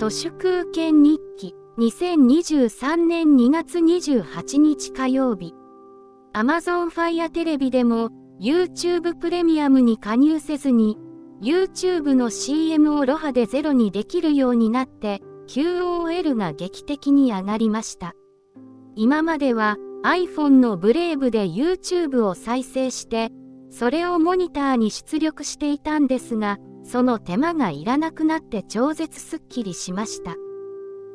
[0.00, 5.52] 都市空権日記2023年2月28日火曜日
[6.32, 8.08] Amazon Fire テレビでも
[8.40, 10.96] YouTube プレミアムに加入せずに
[11.42, 18.14] YouTube の CM をロハでゼロにできるようになって QOL が劇的に上がりました。
[18.96, 23.28] 今までは iPhone のブレイブで YouTube を再生して
[23.68, 30.34] それをモニターに出力していたんですがその手間がいらなくなって超絶すっきりしました。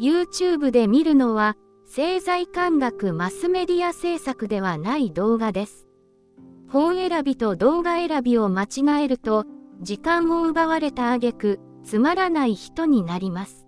[0.00, 5.88] YouTube で見るのは製材感覚マスメディア制作ではない動画です。
[6.68, 9.44] 本選びと動画選びを間違えると
[9.80, 13.66] 時間を奪われた挙句つまらない人になります。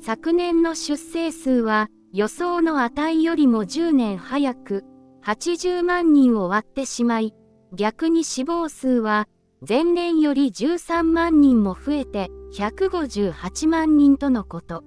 [0.00, 4.84] 昨年の出生数は予想の値よりも10年早く
[5.24, 7.34] 80万人を割ってしまい
[7.72, 9.28] 逆に死亡数は
[9.68, 14.84] 前年より13万人も増えて158万人とのこと。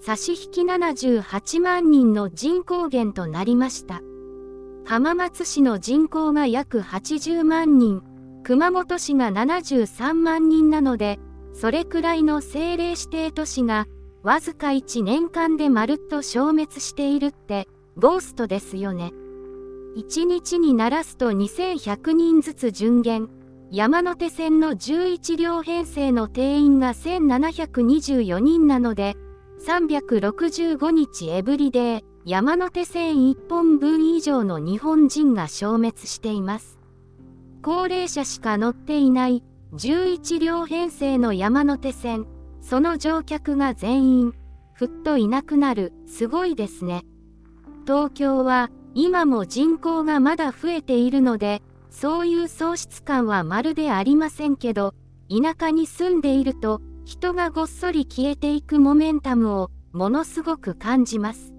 [0.00, 4.00] 差し引き78万人の人口減となりました。
[4.84, 8.02] 浜松市の人口が約80万人。
[8.42, 11.20] 熊本市が73万人なので
[11.52, 13.86] それくらいの政令指定都市が
[14.24, 19.12] わずか1年間でまるっと消滅しているってゴーストですよね。
[19.96, 23.30] 1日にならすと2100人ずつ順減
[23.70, 29.16] 山手線の11両編成の定員が1724人なので
[29.66, 36.78] 365日エブリデイ山手線1本分以上の日本人が消滅しています。
[37.62, 42.26] 高齢者しか乗っていない11両編成の山手線
[42.60, 44.34] その乗客が全員
[44.74, 45.92] ふっといなくなる。
[46.06, 47.04] すごいですね。
[47.86, 51.62] 東京は今も人口がまだ増えているので
[51.94, 54.94] そういう喪失感はまるでありませんけど
[55.30, 61.54] 田舎に住んでいると人がごっそり消えていくモメンタムをものすごく感じます。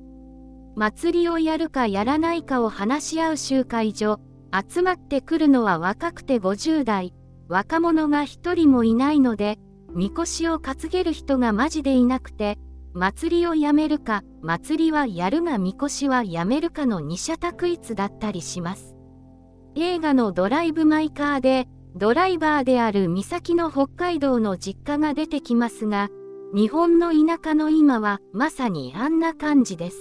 [0.75, 4.19] 祭りをやるかやらないかを話し合う集会所
[4.51, 7.13] 集まってくるのは若くて50代
[7.47, 9.57] 若者が一人もいないので
[9.94, 12.57] みこしを担げる人がマジでいなくて
[12.94, 18.94] 祭りをやめるか祭りはやるがみこしはやめるかの二者択一だったりします。
[19.75, 26.09] 映画のドライブ・マイ・カーでドライバーである美咲の北海道の実家が出てきますが
[26.53, 29.97] 日本の田舎の今はまさにあんな感じです。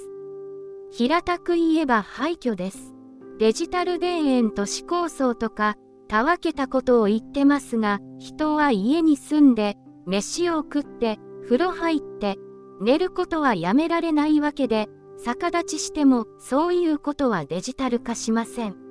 [0.92, 2.94] 平たく言えば廃墟です。
[3.40, 12.36] デジタル田園都市構想とかたわけたことを言ってますが人は家に住んで飯を食って風呂入って
[12.80, 14.88] 寝ることはやめられないわけで
[15.24, 18.83] 逆立ちしてもそういうことはデジタル化しません。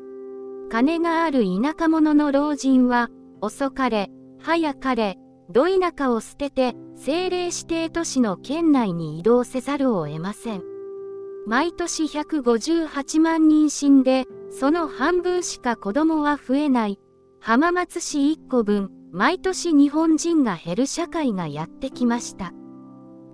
[0.74, 3.12] 金がある田舎者の老人は
[3.42, 4.10] 遅かれ
[4.42, 5.20] 早かれ
[5.52, 10.64] ど田舎を捨てて政令指定都市の県内に移動せざるを得ません
[11.46, 17.00] 毎年158万人死んで、その半分しか子供は増えない。
[17.42, 22.54] 浜松市1個分、毎年日本人が減る社会がやってきました。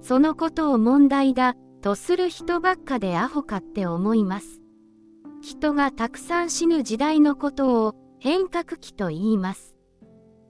[0.02, 4.60] そのことを問題だ、とする人ばっかでアホかって思います。
[5.42, 9.76] 人がたくさん死ぬ時代のことを変革期と言います。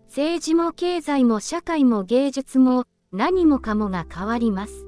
[0.07, 4.85] 政治も経済も社会も芸術も何もかもが変わります。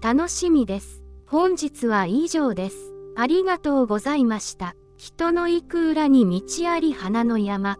[0.00, 1.02] 楽しみです。
[1.26, 2.94] 本日は以上です。
[3.16, 4.74] ありがとうございました。
[4.96, 7.78] 人の行く裏に道あり花の山。